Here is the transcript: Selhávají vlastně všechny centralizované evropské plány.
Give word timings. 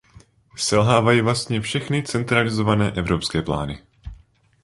Selhávají 0.57 1.21
vlastně 1.21 1.61
všechny 1.61 2.03
centralizované 2.03 2.91
evropské 2.91 3.41
plány. 3.41 3.81